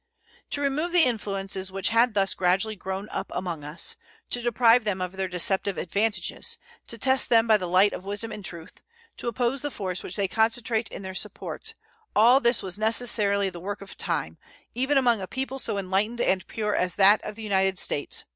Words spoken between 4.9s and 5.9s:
of their deceptive